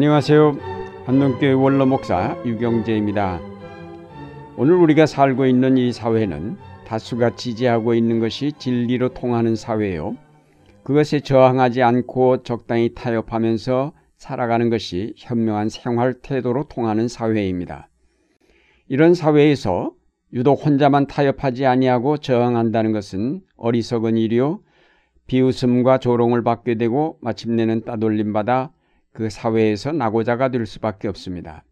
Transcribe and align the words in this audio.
안녕하세요. 0.00 0.56
한동교회 1.06 1.54
원로 1.54 1.84
목사 1.84 2.40
유경재입니다. 2.46 3.40
오늘 4.56 4.76
우리가 4.76 5.06
살고 5.06 5.46
있는 5.46 5.76
이 5.76 5.90
사회는 5.90 6.56
다수가 6.86 7.34
지지하고 7.34 7.94
있는 7.94 8.20
것이 8.20 8.52
진리로 8.52 9.08
통하는 9.08 9.56
사회요. 9.56 10.16
그것에 10.84 11.18
저항하지 11.18 11.82
않고 11.82 12.44
적당히 12.44 12.94
타협하면서 12.94 13.92
살아가는 14.16 14.70
것이 14.70 15.14
현명한 15.16 15.68
생활 15.68 16.14
태도로 16.14 16.68
통하는 16.68 17.08
사회입니다. 17.08 17.88
이런 18.86 19.14
사회에서 19.14 19.90
유독 20.32 20.64
혼자만 20.64 21.08
타협하지 21.08 21.66
아니하고 21.66 22.18
저항한다는 22.18 22.92
것은 22.92 23.40
어리석은 23.56 24.16
일이요 24.16 24.60
비웃음과 25.26 25.98
조롱을 25.98 26.44
받게 26.44 26.76
되고 26.76 27.18
마침내는 27.20 27.84
따돌림 27.84 28.32
받아 28.32 28.70
그 29.18 29.30
사회에서 29.30 29.90
나고자가 29.90 30.48
될 30.50 30.64
수밖에 30.64 31.08
없습니다. 31.08 31.64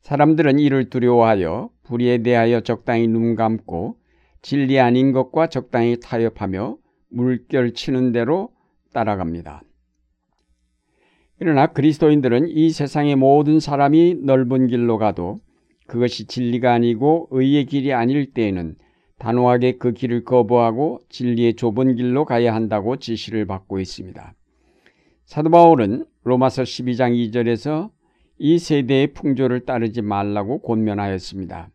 사람들은 0.00 0.58
이를 0.58 0.90
두려워하여 0.90 1.70
불의에 1.84 2.24
대하여 2.24 2.62
적당히 2.62 3.06
눈 3.06 3.36
감고 3.36 3.96
진리 4.42 4.80
아닌 4.80 5.12
것과 5.12 5.46
적당히 5.46 6.00
타협하며 6.00 6.76
물결치는 7.10 8.10
대로 8.10 8.50
따라갑니다. 8.92 9.62
그러나 11.38 11.68
그리스도인들은 11.68 12.48
이 12.48 12.70
세상의 12.70 13.14
모든 13.14 13.60
사람이 13.60 14.16
넓은 14.24 14.66
길로 14.66 14.98
가도 14.98 15.36
그것이 15.86 16.26
진리가 16.26 16.72
아니고 16.72 17.28
의의 17.30 17.66
길이 17.66 17.92
아닐 17.92 18.32
때에는 18.32 18.74
단호하게 19.20 19.78
그 19.78 19.92
길을 19.92 20.24
거부하고 20.24 20.98
진리의 21.08 21.54
좁은 21.54 21.94
길로 21.94 22.24
가야 22.24 22.52
한다고 22.52 22.96
지시를 22.96 23.46
받고 23.46 23.78
있습니다. 23.78 24.34
사도 25.24 25.50
바울은 25.50 26.06
로마서 26.24 26.62
12장 26.62 27.14
2절에서 27.30 27.90
이 28.38 28.58
세대의 28.58 29.12
풍조를 29.12 29.64
따르지 29.66 30.02
말라고 30.02 30.60
권면하였습니다. 30.62 31.70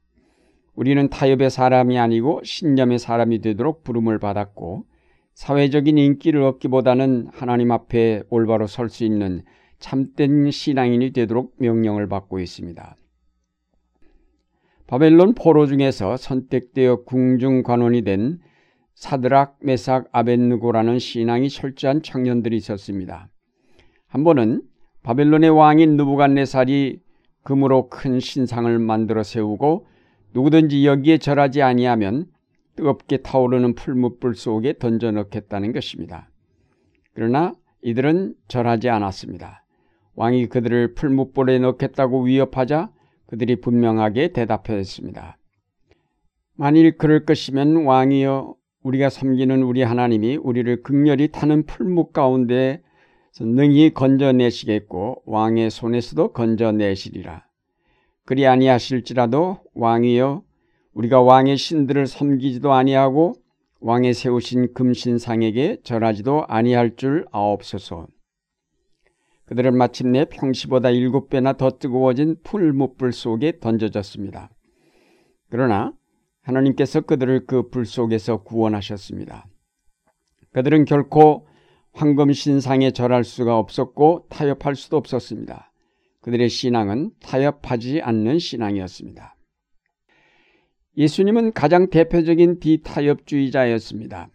우리는 0.76 1.10
타협의 1.10 1.50
사람이 1.50 1.98
아니고 1.98 2.42
신념의 2.44 3.00
사람이 3.00 3.40
되도록 3.42 3.84
부름을 3.84 4.20
받았고 4.20 4.86
사회적인 5.34 5.98
인기를 5.98 6.42
얻기보다는 6.42 7.30
하나님 7.32 7.72
앞에 7.72 8.24
올바로 8.30 8.68
설 8.68 8.90
수 8.90 9.06
있는 9.06 9.44
참된 9.78 10.52
신앙인이 10.52 11.12
되도록 11.12 11.56
명령을 11.60 12.10
받고 12.10 12.40
있습니다. 12.40 12.96
바벨론 14.88 15.36
포로 15.36 15.68
중에서 15.68 16.18
선택되어 16.18 17.04
궁중 17.04 17.64
관원이 17.64 18.02
된 18.02 18.40
사드락, 18.96 19.60
메삭, 19.62 20.10
아벤누고라는 20.12 21.00
신앙이 21.00 21.50
철저한 21.50 22.02
청년들이 22.02 22.58
있었습니다. 22.58 23.30
한 24.10 24.24
번은 24.24 24.64
바벨론의 25.04 25.52
왕인 25.52 25.96
누부갓네살이 25.96 27.00
금으로 27.44 27.90
큰 27.90 28.20
신상을 28.20 28.78
만들어 28.80 29.24
세우고 29.24 29.86
누구든지 30.34 30.86
여기에 30.86 31.20
절하지 31.20 31.62
아니하면 31.62 32.26
뜨겁게 32.76 33.18
타오르는 33.18 33.76
풀무불 33.76 34.36
속에 34.36 34.78
던져 34.78 35.12
넣겠다는 35.12 35.74
것입니다. 35.74 36.30
그러나 37.14 37.54
이들은 37.82 38.36
절하지 38.48 38.90
않았습니다. 38.90 39.64
왕이 40.16 40.48
그들을 40.48 40.96
풀무불에 40.96 41.60
넣겠다고 41.60 42.24
위협하자 42.24 42.92
그들이 43.28 43.62
분명하게 43.62 44.34
대답했습니다. 44.34 45.38
만일 46.56 46.98
그럴 46.98 47.26
것이면 47.26 47.86
왕이여 47.86 48.56
우리가 48.84 49.10
섬기는 49.10 49.62
우리 49.62 49.84
하나님이 49.84 50.38
우리를 50.38 50.84
극렬히 50.84 51.30
타는 51.30 51.66
풀무 51.66 52.08
가운데 52.08 52.82
능히 53.40 53.94
건져내시겠고 53.94 55.24
왕의 55.26 55.70
손에서도 55.70 56.34
건져내시리라. 56.34 57.46
그리 58.26 58.46
아니하실지라도 58.46 59.60
왕이여 59.74 60.44
우리가 60.94 61.22
왕의 61.22 61.58
신들을 61.58 62.08
섬기지도 62.08 62.74
아니하고 62.74 63.36
왕의 63.82 64.14
세우신 64.14 64.74
금신상에게 64.74 65.78
절하지도 65.84 66.46
아니할 66.48 66.96
줄 66.96 67.26
아옵소서. 67.32 68.08
그들은 69.46 69.76
마침내 69.78 70.26
평시보다 70.26 70.92
일곱 70.92 71.30
배나 71.30 71.54
더 71.54 71.72
뜨거워진 71.72 72.36
풀무불 72.44 73.14
속에 73.14 73.60
던져졌습니다. 73.60 74.52
그러나 75.50 75.94
하나님께서 76.42 77.02
그들을 77.02 77.46
그 77.46 77.70
불 77.70 77.86
속에서 77.86 78.44
구원하셨습니다. 78.44 79.48
그들은 80.52 80.86
결코 80.86 81.48
황금 82.00 82.32
신상에 82.32 82.92
절할 82.92 83.26
수가 83.26 83.58
없었고 83.58 84.28
타협할 84.30 84.78
수도 84.78 84.96
없었습니다. 84.96 85.70
그들의 86.22 86.48
신앙은 86.48 87.12
타협하지 87.22 88.00
않는 88.02 88.40
신앙이었습니다. 88.40 89.36
예수님은 90.96 91.52
가장 91.52 91.90
대표적인 91.90 92.62
비타협주의자였습니다. 92.62 94.30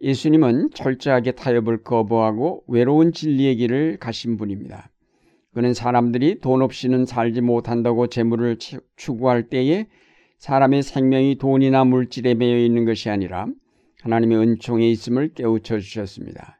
예수님은 0.00 0.70
철저하게 0.74 1.32
타협을 1.32 1.84
거부하고 1.84 2.64
외로운 2.66 3.12
진리의 3.12 3.54
길을 3.58 3.98
가신 3.98 4.36
분입니다. 4.36 4.90
그는 5.54 5.74
사람들이 5.74 6.40
돈 6.40 6.62
없이는 6.62 7.06
살지 7.06 7.42
못한다고 7.42 8.08
재물을 8.08 8.56
추구할 8.96 9.44
때에 9.44 9.86
사람의 10.38 10.82
생명이 10.82 11.38
돈이나 11.38 11.84
물질에 11.84 12.34
매여 12.34 12.58
있는 12.58 12.84
것이 12.84 13.08
아니라 13.08 13.46
하나님의 14.02 14.38
은총에 14.38 14.90
있음을 14.90 15.34
깨우쳐 15.34 15.78
주셨습니다. 15.78 16.57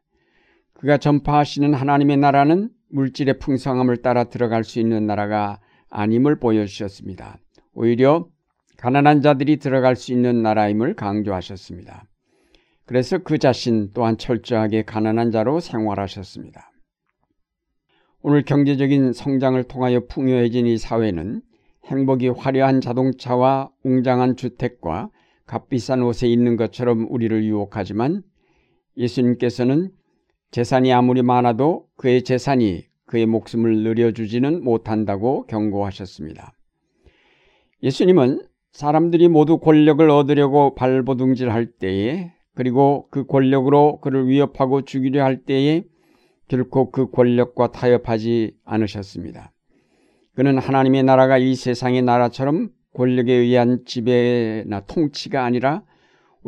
그가 0.78 0.96
전파하시는 0.96 1.74
하나님의 1.74 2.18
나라는 2.18 2.70
물질의 2.90 3.40
풍성함을 3.40 3.96
따라 3.98 4.24
들어갈 4.24 4.62
수 4.62 4.78
있는 4.78 5.06
나라가 5.06 5.58
아님을 5.90 6.38
보여주셨습니다. 6.38 7.38
오히려 7.74 8.28
가난한 8.76 9.20
자들이 9.20 9.56
들어갈 9.56 9.96
수 9.96 10.12
있는 10.12 10.42
나라임을 10.42 10.94
강조하셨습니다. 10.94 12.04
그래서 12.86 13.18
그 13.18 13.38
자신 13.38 13.90
또한 13.92 14.16
철저하게 14.16 14.84
가난한 14.84 15.32
자로 15.32 15.58
생활하셨습니다. 15.58 16.70
오늘 18.22 18.44
경제적인 18.44 19.12
성장을 19.12 19.60
통하여 19.64 20.06
풍요해진 20.06 20.66
이 20.66 20.78
사회는 20.78 21.42
행복이 21.86 22.28
화려한 22.28 22.80
자동차와 22.80 23.70
웅장한 23.82 24.36
주택과 24.36 25.10
값비싼 25.44 26.02
옷에 26.02 26.28
있는 26.28 26.56
것처럼 26.56 27.08
우리를 27.10 27.44
유혹하지만 27.44 28.22
예수님께서는 28.96 29.90
재산이 30.50 30.92
아무리 30.92 31.22
많아도 31.22 31.86
그의 31.96 32.22
재산이 32.22 32.84
그의 33.06 33.26
목숨을 33.26 33.82
늘려주지는 33.82 34.62
못한다고 34.64 35.46
경고하셨습니다. 35.46 36.52
예수님은 37.82 38.42
사람들이 38.72 39.28
모두 39.28 39.58
권력을 39.58 40.08
얻으려고 40.10 40.74
발버둥질할 40.74 41.72
때에 41.78 42.32
그리고 42.54 43.08
그 43.10 43.24
권력으로 43.26 44.00
그를 44.00 44.26
위협하고 44.26 44.82
죽이려 44.82 45.24
할 45.24 45.44
때에 45.44 45.84
결코 46.48 46.90
그 46.90 47.10
권력과 47.10 47.72
타협하지 47.72 48.56
않으셨습니다. 48.64 49.52
그는 50.34 50.58
하나님의 50.58 51.02
나라가 51.02 51.38
이 51.38 51.54
세상의 51.54 52.02
나라처럼 52.02 52.70
권력에 52.94 53.32
의한 53.32 53.84
지배나 53.84 54.80
통치가 54.80 55.44
아니라 55.44 55.82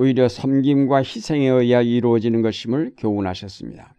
오히려 0.01 0.29
섬김과 0.29 1.01
희생에 1.01 1.47
의해 1.47 1.85
이루어지는 1.85 2.41
것임을 2.41 2.93
교훈하셨습니다. 2.97 3.95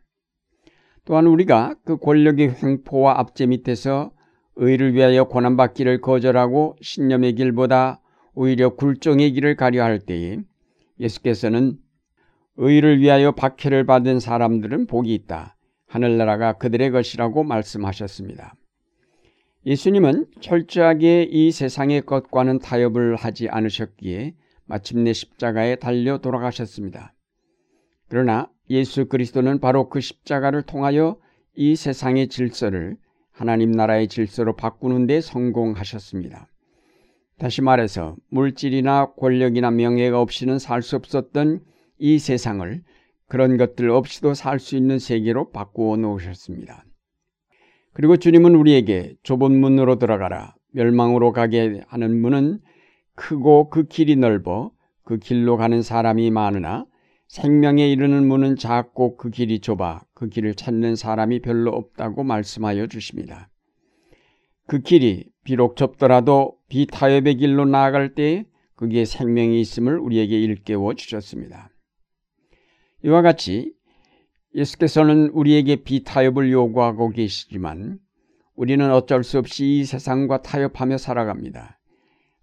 또한 1.05 1.27
우리가 1.27 1.75
그 1.85 1.97
권력의 1.97 2.55
횡포와 2.63 3.19
압제 3.19 3.45
밑에서 3.45 4.11
의를 4.55 4.95
위하여 4.95 5.25
고난받기를 5.25 6.01
거절하고 6.01 6.75
신념의 6.81 7.35
길보다 7.35 8.01
오히려 8.33 8.75
굴종의 8.75 9.31
길을 9.33 9.55
가려 9.55 9.83
할 9.83 9.99
때에 9.99 10.39
예수께서는 10.99 11.77
의를 12.57 12.99
위하여 12.99 13.33
박해를 13.33 13.85
받은 13.85 14.19
사람들은 14.19 14.87
복이 14.87 15.13
있다. 15.13 15.55
하늘나라가 15.85 16.53
그들의 16.53 16.89
것이라고 16.89 17.43
말씀하셨습니다. 17.43 18.55
예수님은 19.67 20.25
철저하게 20.39 21.27
이 21.29 21.51
세상의 21.51 22.07
것과는 22.07 22.57
타협을 22.57 23.15
하지 23.17 23.49
않으셨기에 23.49 24.33
마침내 24.71 25.11
십자가에 25.11 25.75
달려 25.75 26.19
돌아가셨습니다. 26.19 27.13
그러나 28.07 28.49
예수 28.69 29.05
그리스도는 29.09 29.59
바로 29.59 29.89
그 29.89 29.99
십자가를 29.99 30.61
통하여 30.61 31.17
이 31.55 31.75
세상의 31.75 32.29
질서를 32.29 32.95
하나님 33.31 33.71
나라의 33.71 34.07
질서로 34.07 34.55
바꾸는 34.55 35.07
데 35.07 35.19
성공하셨습니다. 35.19 36.47
다시 37.37 37.61
말해서 37.61 38.15
물질이나 38.29 39.11
권력이나 39.17 39.71
명예가 39.71 40.21
없이는 40.21 40.57
살 40.57 40.81
수 40.81 40.95
없었던 40.95 41.59
이 41.97 42.17
세상을 42.17 42.81
그런 43.27 43.57
것들 43.57 43.89
없이도 43.89 44.35
살 44.35 44.59
수 44.59 44.77
있는 44.77 44.99
세계로 44.99 45.51
바꾸어 45.51 45.97
놓으셨습니다. 45.97 46.85
그리고 47.91 48.15
주님은 48.15 48.55
우리에게 48.55 49.15
좁은 49.23 49.51
문으로 49.51 49.99
들어가라. 49.99 50.55
멸망으로 50.71 51.33
가게 51.33 51.81
하는 51.87 52.21
문은 52.21 52.61
크고 53.15 53.69
그 53.69 53.83
길이 53.83 54.15
넓어 54.15 54.71
그 55.03 55.17
길로 55.17 55.57
가는 55.57 55.81
사람이 55.81 56.31
많으나 56.31 56.85
생명에 57.27 57.87
이르는 57.89 58.27
문은 58.27 58.57
작고 58.57 59.17
그 59.17 59.29
길이 59.29 59.59
좁아 59.59 60.01
그 60.13 60.29
길을 60.29 60.55
찾는 60.55 60.95
사람이 60.95 61.41
별로 61.41 61.71
없다고 61.71 62.23
말씀하여 62.23 62.87
주십니다. 62.87 63.49
그 64.67 64.79
길이 64.79 65.25
비록 65.43 65.75
좁더라도 65.75 66.57
비타협의 66.69 67.37
길로 67.37 67.65
나아갈 67.65 68.15
때 68.15 68.45
거기에 68.75 69.05
생명이 69.05 69.59
있음을 69.61 69.99
우리에게 69.99 70.39
일깨워 70.39 70.93
주셨습니다. 70.95 71.69
이와 73.03 73.21
같이 73.21 73.73
예수께서는 74.55 75.29
우리에게 75.29 75.77
비타협을 75.77 76.51
요구하고 76.51 77.09
계시지만 77.09 77.99
우리는 78.55 78.91
어쩔 78.91 79.23
수 79.23 79.39
없이 79.39 79.79
이 79.79 79.83
세상과 79.85 80.41
타협하며 80.41 80.97
살아갑니다. 80.97 81.80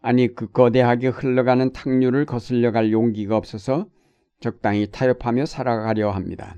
아니 0.00 0.34
그 0.34 0.50
거대하게 0.50 1.08
흘러가는 1.08 1.72
탕류를 1.72 2.24
거슬려 2.24 2.70
갈 2.70 2.92
용기가 2.92 3.36
없어서 3.36 3.86
적당히 4.40 4.88
타협하며 4.90 5.46
살아가려 5.46 6.10
합니다. 6.10 6.56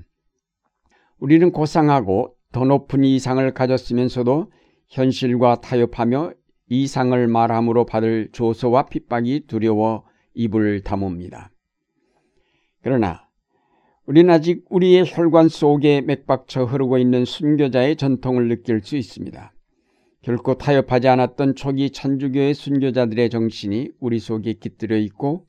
우리는 1.17 1.51
고상하고 1.51 2.35
더 2.51 2.65
높은 2.65 3.03
이상을 3.03 3.53
가졌으면서도 3.53 4.51
현실과 4.89 5.61
타협하며 5.61 6.33
이상을 6.69 7.27
말함으로 7.27 7.85
받을 7.85 8.29
조소와 8.31 8.85
핍박이 8.85 9.45
두려워 9.47 10.05
입을 10.33 10.81
다뭅니다. 10.81 11.49
그러나 12.81 13.27
우리는 14.05 14.29
아직 14.33 14.65
우리의 14.69 15.03
혈관 15.05 15.49
속에 15.49 16.01
맥박쳐 16.01 16.65
흐르고 16.65 16.97
있는 16.97 17.25
순교자의 17.25 17.95
전통을 17.95 18.47
느낄 18.47 18.81
수 18.81 18.97
있습니다. 18.97 19.53
결코 20.21 20.53
타협하지 20.55 21.07
않았던 21.07 21.55
초기 21.55 21.89
천주교의 21.89 22.53
순교자들의 22.53 23.29
정신이 23.31 23.89
우리 23.99 24.19
속에 24.19 24.53
깃들여 24.53 24.97
있고 24.97 25.47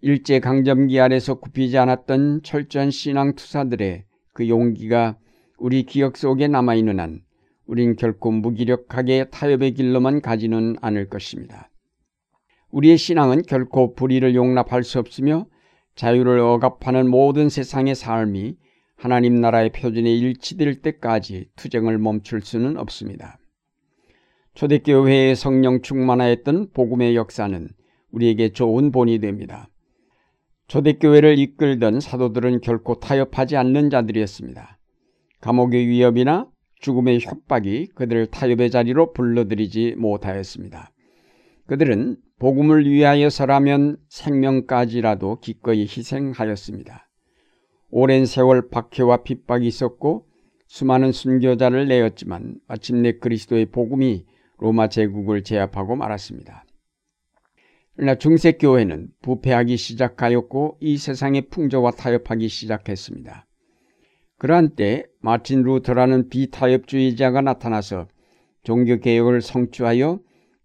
일제 0.00 0.40
강점기 0.40 0.98
아래서 0.98 1.34
굽히지 1.34 1.76
않았던 1.76 2.42
철저한 2.42 2.90
신앙 2.90 3.34
투사들의 3.34 4.04
그 4.32 4.48
용기가 4.48 5.18
우리 5.58 5.82
기억 5.82 6.16
속에 6.16 6.48
남아 6.48 6.74
있는 6.74 7.00
한 7.00 7.20
우린 7.66 7.94
결코 7.94 8.30
무기력하게 8.30 9.26
타협의 9.30 9.74
길로만 9.74 10.22
가지는 10.22 10.76
않을 10.80 11.08
것입니다. 11.08 11.70
우리의 12.70 12.96
신앙은 12.96 13.42
결코 13.42 13.94
불의를 13.94 14.34
용납할 14.34 14.82
수 14.84 14.98
없으며 14.98 15.46
자유를 15.94 16.38
억압하는 16.38 17.08
모든 17.08 17.50
세상의 17.50 17.94
삶이 17.94 18.56
하나님 18.96 19.40
나라의 19.40 19.70
표준에 19.70 20.10
일치될 20.10 20.76
때까지 20.80 21.50
투쟁을 21.56 21.98
멈출 21.98 22.40
수는 22.40 22.78
없습니다. 22.78 23.38
초대교회의 24.54 25.34
성령 25.34 25.80
충만하였던 25.80 26.70
복음의 26.72 27.16
역사는 27.16 27.68
우리에게 28.10 28.50
좋은 28.50 28.92
본이 28.92 29.18
됩니다. 29.18 29.68
초대교회를 30.68 31.38
이끌던 31.38 32.00
사도들은 32.00 32.60
결코 32.60 32.98
타협하지 32.98 33.56
않는 33.56 33.90
자들이었습니다. 33.90 34.78
감옥의 35.40 35.86
위협이나 35.86 36.48
죽음의 36.80 37.20
협박이 37.20 37.88
그들을 37.94 38.26
타협의 38.26 38.70
자리로 38.70 39.12
불러들이지 39.12 39.96
못하였습니다. 39.98 40.90
그들은 41.66 42.16
복음을 42.38 42.88
위하여서라면 42.88 43.98
생명까지라도 44.08 45.40
기꺼이 45.40 45.82
희생하였습니다. 45.82 47.08
오랜 47.90 48.26
세월 48.26 48.68
박해와 48.68 49.22
핍박이 49.22 49.66
있었고 49.66 50.26
수많은 50.66 51.12
순교자를 51.12 51.86
내었지만 51.86 52.56
마침내 52.66 53.12
그리스도의 53.18 53.66
복음이 53.66 54.24
로마 54.62 54.88
제국을 54.88 55.42
제압하고 55.42 55.96
말았습니다. 55.96 56.64
그러나 57.96 58.14
중세교회는 58.14 59.08
부패하기 59.20 59.76
시작하였고 59.76 60.78
이 60.80 60.96
세상의 60.98 61.48
풍조와 61.50 61.90
타협하기 61.90 62.48
시작했습니다. 62.48 63.46
그러한 64.38 64.76
때 64.76 65.04
마틴 65.20 65.62
루터라는 65.62 66.28
비타협주의자가 66.28 67.40
나타나서 67.40 68.06
종교개혁을 68.62 69.42
성취하여 69.42 70.20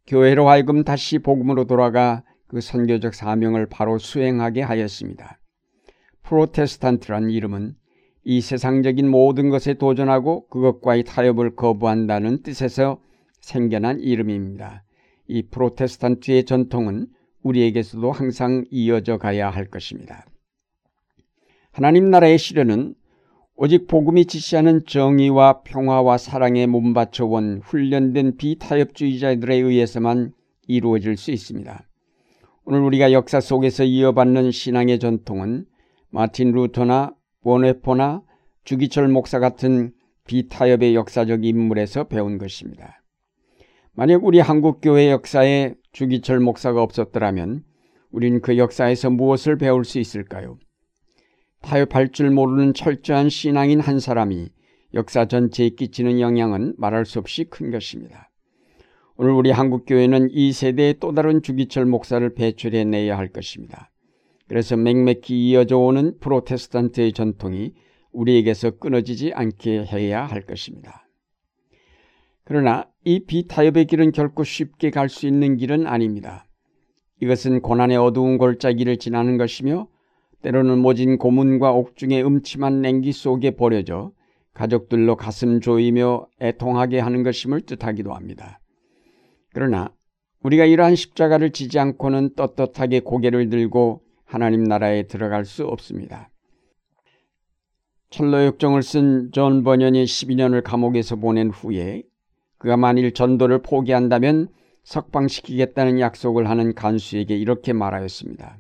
교회로 0.06 0.48
하여금 0.48 0.84
다시 0.84 1.18
복음으로 1.18 1.66
돌아가 1.66 2.24
그 2.48 2.62
선교적 2.62 3.16
사명을 3.16 3.66
바로 3.66 3.98
수행하게 3.98 4.62
하였습니다. 4.62 5.40
프로테스탄트란 6.22 7.32
이름은 7.32 7.74
이 8.24 8.42
세상적인 8.42 9.10
모든 9.10 9.50
것에 9.50 9.74
도전하고 9.74 10.48
그것과의 10.50 11.04
타협을 11.04 11.56
거부한다는 11.56 12.44
뜻에서 12.44 13.00
생겨난 13.48 14.02
이름입니다. 14.02 14.84
이 15.28 15.44
프로테스탄트의 15.44 16.44
전통은 16.44 17.08
우리에게서도 17.44 18.12
항상 18.12 18.66
이어져 18.70 19.18
가야 19.18 19.50
할 19.50 19.68
것입니다. 19.68 20.26
하나님 21.72 22.10
나라의 22.10 22.38
시련은 22.38 22.94
오직 23.56 23.88
복음이 23.88 24.26
지시하는 24.26 24.86
정의와 24.86 25.62
평화와 25.62 26.18
사랑에 26.18 26.68
몸바쳐 26.68 27.26
온 27.26 27.62
훈련된 27.64 28.36
비타협주의자들에 28.36 29.56
의해서만 29.56 30.34
이루어질 30.68 31.16
수 31.16 31.32
있습니다. 31.32 31.88
오늘 32.66 32.82
우리가 32.82 33.14
역사 33.14 33.40
속에서 33.40 33.86
이어받는 33.86 34.52
신앙의 34.52 35.00
전통은 35.00 35.66
마틴 36.10 36.52
루터나 36.52 37.14
원웨포나 37.44 38.24
주기철 38.66 39.08
목사 39.08 39.40
같은 39.40 39.94
비타협의 40.28 40.96
역사적 40.96 41.46
인물에서 41.46 42.10
배운 42.10 42.38
것입니다. 42.38 43.02
만약 44.00 44.24
우리 44.24 44.40
한국교회 44.40 45.10
역사에 45.10 45.74
주기철 45.92 46.40
목사가 46.40 46.84
없었더라면 46.84 47.64
우린 48.12 48.42
그 48.42 48.60
역사에서 48.60 49.10
무엇을 49.10 49.58
배울 49.58 49.86
수 49.86 49.98
있을까요? 49.98 50.60
타협할 51.64 52.10
줄 52.12 52.30
모르는 52.30 52.76
철저한 52.76 53.30
신앙인 53.30 53.80
한 53.80 54.00
사람이 54.00 54.50
역사 54.94 55.26
전체에 55.26 55.70
끼치는 55.70 56.20
영향은 56.20 56.76
말할 56.78 57.08
수 57.08 57.18
없이 57.18 57.46
큰 57.46 57.72
것입니다. 57.72 58.30
오늘 59.16 59.32
우리 59.32 59.50
한국교회는 59.50 60.30
이 60.30 60.52
세대의 60.52 60.98
또 61.00 61.12
다른 61.12 61.42
주기철 61.42 61.88
목사를 61.88 62.36
배출해내야 62.36 63.18
할 63.18 63.30
것입니다. 63.30 63.90
그래서 64.48 64.78
맹맥히 64.78 65.50
이어져 65.50 65.80
오는 65.80 66.20
프로테스탄트의 66.20 67.14
전통이 67.14 67.74
우리에게서 68.12 68.78
끊어지지 68.78 69.34
않게 69.34 69.86
해야 69.86 70.24
할 70.24 70.44
것입니다. 70.44 71.08
그러나 72.48 72.88
이 73.08 73.22
비타협의 73.22 73.86
길은 73.86 74.12
결코 74.12 74.44
쉽게 74.44 74.90
갈 74.90 75.08
수 75.08 75.28
있는 75.28 75.56
길은 75.56 75.88
아닙니다. 75.88 76.46
이것은 77.22 77.62
고난의 77.62 77.96
어두운 77.96 78.38
골짜기를 78.38 78.98
지나는 78.98 79.38
것이며 79.38 79.88
때로는 80.42 80.80
모진 80.80 81.18
고문과 81.18 81.72
옥중의 81.72 82.26
음침한 82.26 82.82
냉기 82.82 83.14
속에 83.14 83.52
버려져 83.52 84.12
가족들로 84.54 85.16
가슴 85.16 85.62
조이며 85.62 86.28
애통하게 86.42 87.00
하는 87.00 87.24
것임을 87.24 87.62
뜻하기도 87.62 88.14
합니다. 88.14 88.60
그러나 89.54 89.90
우리가 90.44 90.66
이러한 90.66 90.96
십자가를 90.96 91.52
지지 91.52 91.80
않고는 91.80 92.36
떳떳하게 92.36 93.00
고개를 93.00 93.50
들고 93.50 94.02
하나님 94.26 94.66
나라에 94.66 95.04
들어갈 95.04 95.46
수 95.46 95.66
없습니다. 95.66 96.30
천로역정을 98.10 98.84
쓴 98.84 99.32
존 99.32 99.64
번연이 99.64 100.04
12년을 100.04 100.62
감옥에서 100.62 101.16
보낸 101.16 101.50
후에 101.50 102.04
그가 102.58 102.78
만일 102.78 103.14
전도를 103.14 103.62
포기한다면 103.62 104.50
석방시키겠다는 104.84 106.00
약속을 106.00 106.50
하는 106.50 106.74
간수에게 106.74 107.36
이렇게 107.36 107.74
말하였습니다. 107.74 108.60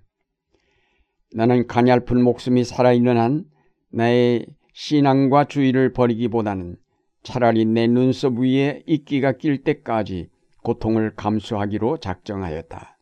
나는 1.33 1.67
가냘픈 1.67 2.21
목숨이 2.21 2.63
살아있는 2.63 3.17
한 3.17 3.45
나의 3.91 4.45
신앙과 4.73 5.45
주의를 5.45 5.93
버리기보다는 5.93 6.77
차라리 7.23 7.65
내 7.65 7.87
눈썹 7.87 8.37
위에 8.37 8.83
이끼가 8.85 9.33
낄 9.33 9.63
때까지 9.63 10.29
고통을 10.63 11.15
감수하기로 11.15 11.97
작정하였다. 11.97 12.97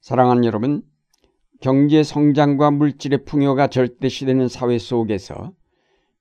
사랑하는 0.00 0.44
여러분, 0.44 0.82
경제 1.60 2.02
성장과 2.02 2.72
물질의 2.72 3.24
풍요가 3.24 3.68
절대시되는 3.68 4.48
사회 4.48 4.76
속에서 4.78 5.52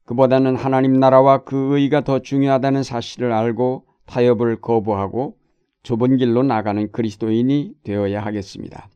그보다는 0.06 0.56
하나님 0.56 0.94
나라와 0.94 1.44
그 1.44 1.78
의가 1.78 2.02
더 2.02 2.20
중요하다는 2.20 2.84
사실을 2.84 3.32
알고 3.32 3.86
타협을 4.06 4.60
거부하고 4.62 5.38
좁은 5.84 6.18
길로 6.18 6.44
나가는 6.44 6.92
그리스도인이 6.92 7.74
되어야 7.84 8.22
하겠습니다. 8.26 8.90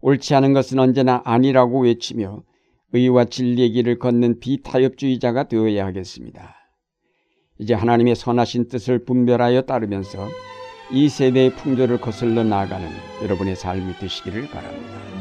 옳지 0.00 0.34
않은 0.34 0.52
것은 0.52 0.78
언제나 0.78 1.22
아니라고 1.24 1.82
외치며 1.82 2.42
의와 2.92 3.24
진리의 3.24 3.72
길을 3.72 3.98
걷는 3.98 4.40
비타협주의자가 4.40 5.48
되어야 5.48 5.84
하겠습니다. 5.86 6.54
이제 7.58 7.74
하나님의 7.74 8.14
선하신 8.14 8.68
뜻을 8.68 9.04
분별하여 9.04 9.62
따르면서 9.62 10.28
이 10.92 11.08
세대의 11.08 11.56
풍조를 11.56 12.00
거슬러 12.00 12.44
나아가는 12.44 12.88
여러분의 13.22 13.56
삶이 13.56 13.94
되시기를 13.98 14.48
바랍니다. 14.48 15.15